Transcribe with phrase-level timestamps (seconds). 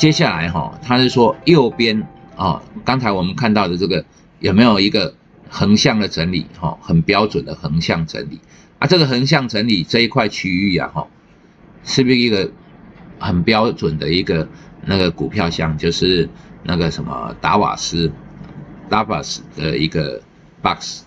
[0.00, 4.02] 接下来哈，他是说右边啊，刚才我们看到的这个
[4.38, 5.14] 有没有一个
[5.50, 8.40] 横向的整理哈，很标准的横向整理。
[8.78, 11.06] 啊，这个横向整理这一块区域啊哈，
[11.84, 12.50] 是不是一个
[13.18, 14.48] 很标准的一个
[14.86, 16.26] 那个股票箱，就是
[16.62, 18.10] 那个什么达瓦斯
[18.88, 20.22] 达瓦斯的一个
[20.62, 21.02] box，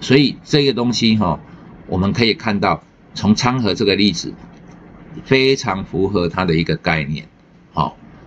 [0.00, 1.38] 所以这个东西哈，
[1.86, 2.82] 我们可以看到
[3.14, 4.34] 从昌河这个例子
[5.22, 7.28] 非常符合它的一个概念，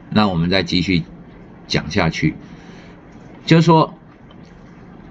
[0.10, 1.04] 那我们再继续
[1.68, 2.36] 讲下去，
[3.46, 3.94] 就是说，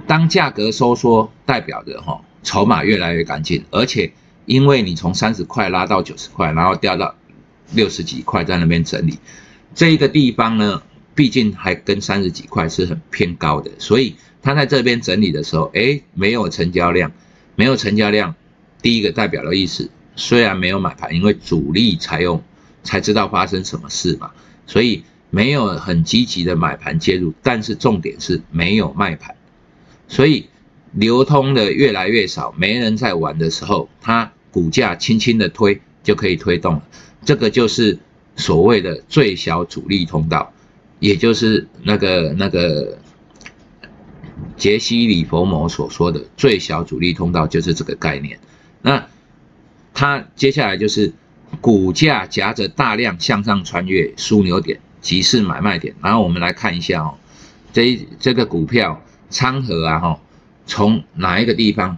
[0.06, 4.12] 当价格收缩，代表着哈筹码越来越干净，而且
[4.46, 7.14] 因为你从三十块拉到九十块，然后掉到
[7.72, 9.18] 六十几块，在那边整理，
[9.74, 10.82] 这一个地方呢，
[11.14, 17.12] 毕竟还跟三十几块是很偏高的，所以它在这边整理的时候，哎，没有成交量，
[17.54, 18.34] 没有成交量，
[18.80, 22.42] 第一个代表的意思，虽然没有买盘，因为主力才有
[22.82, 24.30] 才知道发生什么事嘛。
[24.66, 29.34] 所以没有很积极的买盘介入，但是重点是没有卖盘，
[30.08, 30.48] 所以
[30.92, 36.82] 流通的越来越少，没人在玩的时候，它股价轻轻的推就可以推动了。
[37.24, 37.98] 这个就是
[38.34, 40.52] 所谓的最小主力通道，
[40.98, 42.98] 也就是那个那个
[44.56, 48.38] 杰西·里佛摩所说的最小主力通道，就是这个概念。
[48.82, 49.06] 那
[49.94, 51.12] 它接下来就是。
[51.60, 55.94] 股价夹着大量向上穿越枢纽点，即是买卖点。
[56.02, 57.14] 然后我们来看一下哦，
[57.72, 60.20] 这这个股票昌河啊哈，
[60.66, 61.96] 从哪一个地方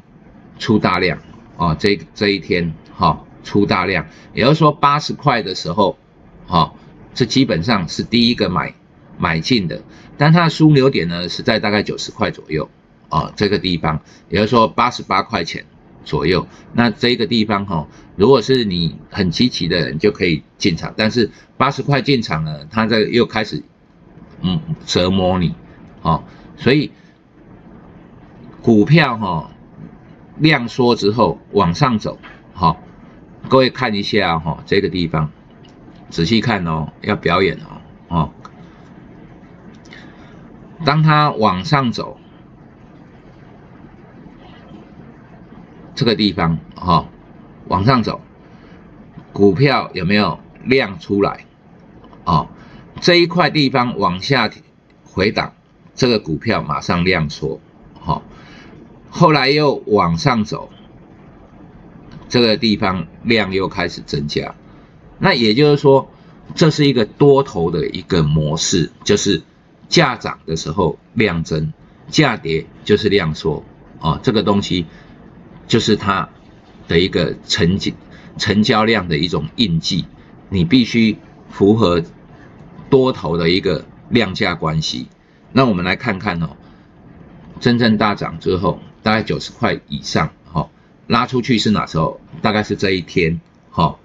[0.59, 1.19] 出大量
[1.57, 1.77] 哦？
[1.79, 5.99] 这这一天哈出大量，也就是说八十块的时候，
[6.47, 6.73] 哈，
[7.15, 8.75] 这基本上是第一个买
[9.19, 9.83] 买进的。
[10.17, 12.69] 但它的枢纽点呢是在大概九十块左右
[13.09, 15.65] 啊，这个地方，也就是说八十八块钱。
[16.05, 23.63] 左右，那这个地方哈，如果是你很积极的人就可以进场，但是八十块进场了，它这又开始
[24.41, 25.55] 嗯折磨你，
[26.03, 26.23] 哦，
[26.57, 26.91] 所以
[28.63, 29.51] 股票哈
[30.39, 32.19] 量缩之后往上走，
[32.55, 32.83] 好，
[33.49, 35.31] 各位看一下哈这个地方，
[36.09, 38.31] 仔细看哦，要表演哦，哦，
[40.85, 42.19] 当它往上走。
[45.99, 47.09] 这个地方哈，
[47.67, 48.21] 往上走，
[49.33, 51.45] 股票有没有量出来？
[52.25, 52.47] 哦，
[53.01, 54.49] 这一块地方往下
[55.03, 55.55] 回档，
[55.97, 57.61] 这个股票马上量缩，
[57.99, 58.23] 好，
[59.11, 60.71] 后来又往上走，
[62.29, 64.55] 这个地方量又开始增加，
[65.19, 66.09] 那也就是说，
[66.55, 69.43] 这是一个多头的一个模式，就是
[69.89, 71.73] 价涨的时候量增，
[72.07, 73.65] 价跌就是量缩，
[73.99, 74.87] 啊，这个东西。
[75.69, 76.29] 就是它
[76.89, 77.93] 的一个成交
[78.37, 80.07] 成交量的一种印记，
[80.49, 81.17] 你必须
[81.51, 82.03] 符合
[82.91, 85.07] 多头的一个量价关系。
[85.53, 86.57] 那我们来看看哦，
[87.61, 90.69] 真正大涨之后，大概九十块以上，哈，
[91.07, 92.21] 拉出去是哪时候？
[92.41, 93.41] 大概是这一天，
[93.71, 93.97] 哈，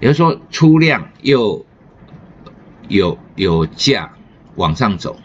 [0.00, 1.64] 也就是说出量又
[2.88, 4.12] 有有价
[4.56, 5.18] 往上走，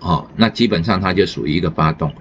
[0.00, 2.14] 哦，那基本上它就属于一个发动。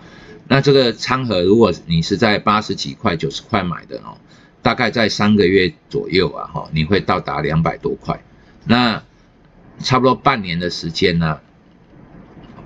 [0.48, 4.18] 那这个仓盒，如果你是在八十几块、九十块买的哦，
[4.62, 8.24] 大概在三个月左右啊，哈，你会到达两百多块。
[8.64, 9.02] 那
[9.80, 11.40] 差不多半年的时间呢，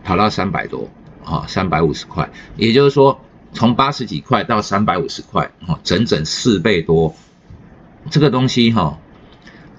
[0.04, 0.90] 跑到三百多，
[1.24, 2.30] 哈，三百五十块。
[2.58, 3.22] 也就是说，
[3.54, 7.16] 从八十几块到三百五十块，哈，整整四倍多。
[8.12, 9.00] 这个东西哈，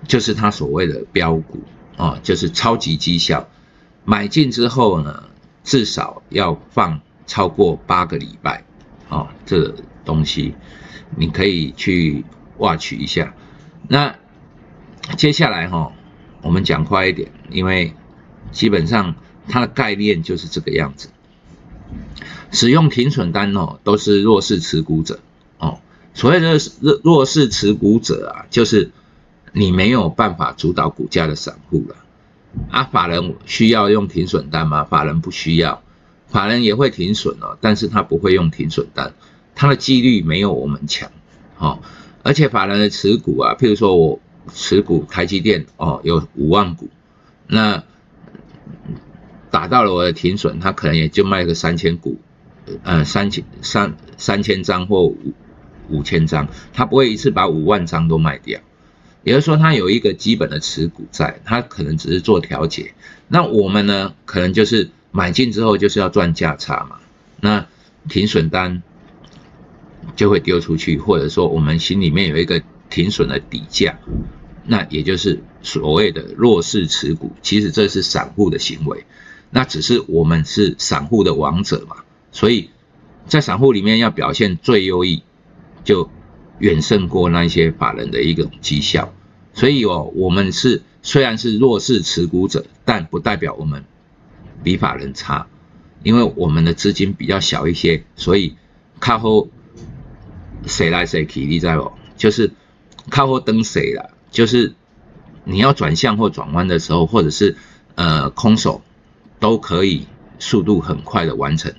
[0.09, 1.63] 就是它所谓的标股
[1.99, 3.47] 啊，就是超级绩效。
[4.07, 5.25] 买进之后呢，
[5.65, 7.03] 至少要放。
[7.31, 8.65] 超过八个礼拜，
[9.09, 9.73] 啊，这
[10.05, 10.57] 东西
[11.15, 12.25] 你可以去
[12.59, 13.33] 挖取一下。
[13.87, 14.17] 那
[15.17, 15.93] 接下来哈，
[16.43, 17.95] 我们讲快一点，因为
[18.51, 19.15] 基本上
[19.47, 21.09] 它的概念就是这个样子。
[22.51, 25.21] 使用停损单哦，都是弱势持股者
[25.59, 25.79] 哦。
[26.13, 28.91] 所谓的弱弱势持股者啊，就是
[29.53, 31.95] 你没有办法主导股价的散户了。
[32.71, 34.83] 啊，法人需要用停损单吗？
[34.83, 35.81] 法人不需要。
[36.31, 39.13] 法人也会停损哦，但是他不会用停损单，
[39.57, 41.11] 他的纪律没有我们强，
[41.59, 41.81] 哦，
[42.23, 44.21] 而且法人的持股啊，譬如说我
[44.53, 46.89] 持股台积电哦，有五万股，
[47.49, 47.83] 那
[49.51, 52.17] 打到了我的停损，他可能也就卖个三千股，
[52.85, 55.17] 呃，三千三三千张或五
[55.89, 58.61] 五千张，他不会一次把五万张都卖掉，
[59.25, 62.95] 也就是说他有一个基本的持股在，他可能只是做调节，
[63.27, 64.91] 那我们呢，可能就是。
[65.13, 66.99] 买进之后就是要赚价差嘛，
[67.41, 67.67] 那
[68.09, 68.83] 停损单
[70.17, 73.99] 就会丢出去，或者说我们心里面有一个停损的底价，
[74.65, 79.05] 那也就是所谓的弱势持股，其实这是散户的行为，
[79.51, 81.97] 那只是我们是散户的王者嘛，
[82.33, 82.71] 所以
[83.27, 85.23] 在散户里面要表现最优异，
[85.85, 86.09] 就
[86.59, 89.13] 远胜过那些法人的一个绩效，
[89.55, 93.85] 所以哦，我们是虽然是弱势持股者，但不代表我们
[94.63, 95.47] 比法人差，
[96.03, 98.57] 因为我们的资金比较小一些，所以
[98.99, 99.49] 靠后
[100.67, 101.93] 谁来谁去，你在不？
[102.17, 102.53] 就是
[103.09, 104.11] 靠后登谁了。
[104.31, 104.75] 就是
[105.45, 107.57] 你要转向或转弯的时候，或者是
[107.97, 108.83] 呃空手，
[109.41, 110.07] 都可以
[110.39, 111.75] 速度很快的完成。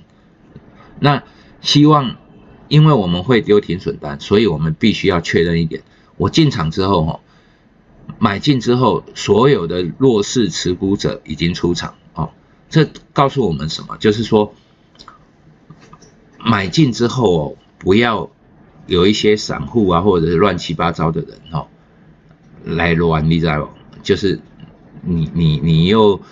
[1.00, 1.22] 那
[1.60, 2.16] 希望，
[2.68, 5.82] 因为我们会丢停损单，所以我们必须要确认一点：
[6.16, 7.20] 我进场之后，哈，
[8.18, 11.94] 买进之后，所有的弱势持股者已经出场。
[12.72, 13.98] 这告诉我们什么？
[13.98, 14.54] 就是说，
[16.38, 18.30] 买进之后哦，不要
[18.86, 21.68] 有一些散户啊，或者是乱七八糟的人哦。
[22.64, 23.74] 来乱，你知道？
[24.02, 24.40] 就是
[25.02, 26.22] 你你你又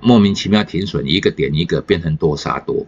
[0.00, 2.86] 莫名其妙停损，一个点一个变成多杀多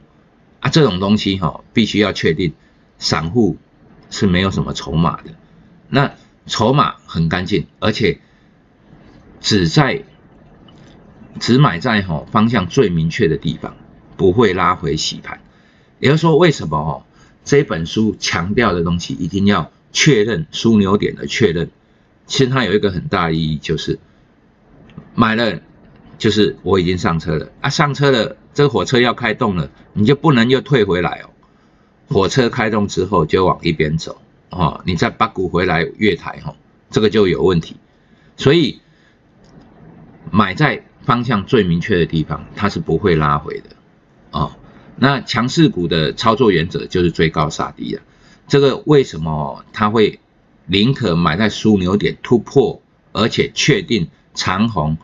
[0.61, 0.69] 啊！
[0.69, 2.53] 这种东西哈，必须要确定
[2.99, 3.57] 散户
[4.11, 5.31] 是没有什么筹码的。
[5.89, 6.13] 那
[6.45, 8.21] 筹码很干净，而且
[9.41, 10.05] 只在
[11.39, 13.77] 只买在哈方向最明确的地方，
[14.17, 15.41] 不会拉回洗盘。
[15.99, 17.05] 也就是说，为什么哦？
[17.45, 21.71] 这本书强调的东西一定要确认枢纽点的确认。
[22.27, 23.99] 其实它有一个很大意义，就是
[25.15, 25.61] 买了，
[26.19, 31.31] 就是我已经上车了啊，上车了，这个火车要开动了，你就不能又退回来哦。
[32.09, 36.55] 火车开动之后就往一边走哦，你再把股回来月台哈，
[36.91, 37.77] 这个就有问题。
[38.37, 38.81] 所以
[40.31, 43.71] 买在方向最明确的地方，它是不会拉回的
[44.31, 44.53] 哦。
[44.95, 48.03] 那强势股的操作原则就是追高杀低的，
[48.47, 50.21] 这个为什么它会？
[50.67, 52.81] 宁可买在枢纽点突破，
[53.11, 54.99] 而且确定长红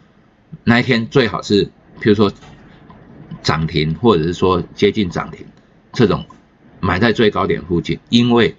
[0.62, 1.66] 那一天最好是，
[2.00, 2.32] 譬如说
[3.42, 5.44] 涨停，或者是说接近涨停，
[5.92, 6.24] 这种
[6.78, 8.54] 买在最高点附近，因为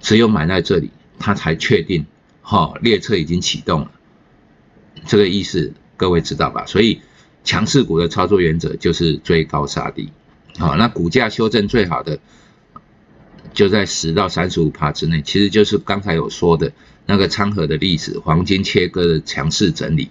[0.00, 0.90] 只有买在这里，
[1.20, 2.04] 它才确定
[2.42, 3.92] 哈列车已经启动了，
[5.06, 6.64] 这个意思各位知道吧？
[6.66, 7.00] 所以
[7.44, 10.10] 强势股的操作原则就是追高杀低，
[10.58, 12.18] 好，那股价修正最好的。
[13.52, 16.72] 就在十到三十五帕之内，其实就是刚才有说的
[17.06, 20.10] 那个昌河的例子，黄金切割的强势整理。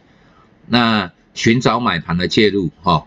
[0.65, 3.05] 那寻找买盘的介入，哈，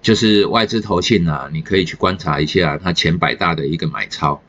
[0.00, 4.40] 就是外资投信啊，你可以去观察一下它前百大的一个买超。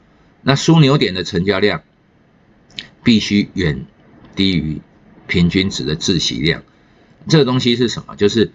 [0.44, 1.82] 那枢纽点的成交量
[3.04, 3.86] 必须远
[4.36, 4.82] 低于
[5.26, 6.62] 平均值的自息量。
[7.28, 8.16] 这个东西是什么？
[8.16, 8.52] 就是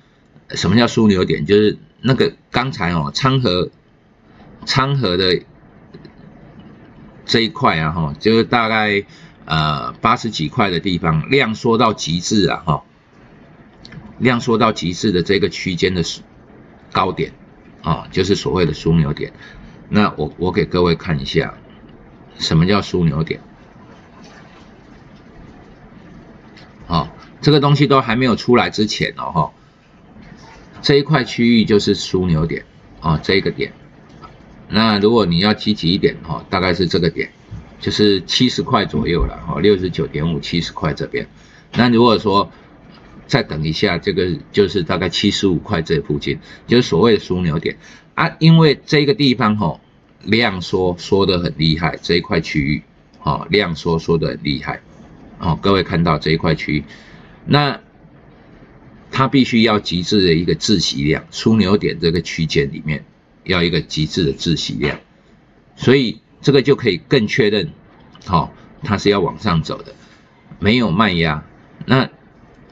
[0.50, 1.46] 什么叫枢纽点？
[1.46, 3.70] 就是那个刚才哦，昌河
[4.66, 5.42] 昌河的。
[7.30, 9.04] 这一块啊，哈，就是大概
[9.44, 12.84] 呃八十几块的地方，量缩到极致啊，哈，
[14.18, 16.02] 量缩到极致的这个区间的
[16.90, 17.34] 高点
[17.82, 19.34] 啊，就是所谓的枢纽点。
[19.90, 21.52] 那我我给各位看一下，
[22.38, 23.42] 什么叫枢纽点？
[26.86, 29.52] 啊，这个东西都还没有出来之前哦，哈，
[30.82, 32.64] 这一块区域就是枢纽点
[33.00, 33.72] 啊，这个点。
[34.68, 37.30] 那如果你要积极一点哦，大概是这个点，
[37.80, 41.26] 就是七十块左右了哈，六十九点五七十块这边。
[41.74, 42.50] 那如果说
[43.26, 47.76] 再等一下，这个就是大概七十五块这附近，就是所谓的枢纽点
[48.14, 48.30] 啊。
[48.38, 49.80] 因为这个地方哈
[50.22, 52.82] 量缩缩的很厉害，这一块区域
[53.20, 54.80] 哈量缩缩的很厉害
[55.38, 55.58] 哦。
[55.62, 56.84] 各位看到这一块区域，
[57.48, 57.80] 那
[59.10, 63.04] 它必须要极致的一个自息量，枢纽点这个区间里面。
[63.44, 65.00] 要一个极致的自息量，
[65.74, 67.70] 所以这个就可以更确认，
[68.26, 68.52] 好，
[68.82, 69.94] 它是要往上走的，
[70.58, 71.42] 没有卖压。
[71.86, 72.10] 那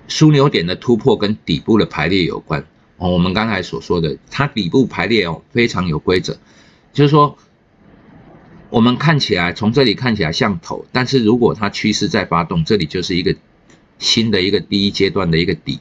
[0.07, 2.67] 枢纽点的突破跟底部的排列有关
[2.99, 3.09] 哦。
[3.09, 6.37] 我们刚才所说的，它底部排列哦非常有规则，
[6.93, 7.39] 就是说，
[8.69, 13.35] 我们看起来从这里看起来像头，但是如果它趋势在发动，这里就是一个
[13.99, 15.81] 新的一个第一阶段的一个底。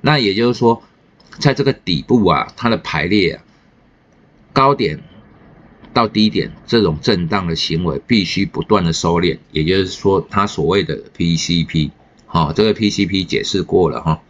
[0.00, 0.82] 那也就是说，
[1.38, 3.44] 在这个底部啊，它的排列啊。
[4.52, 5.02] 高点
[5.92, 11.90] 到低点这种震荡的行为必须不断的收敛，也就是说，它所谓的 PCP，
[12.26, 14.22] 好，这个 PCP 解释过了哈。